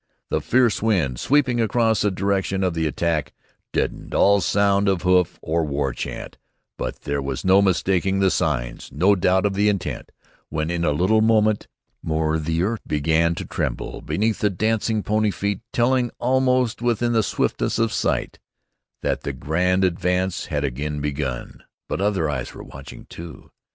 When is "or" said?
5.43-5.63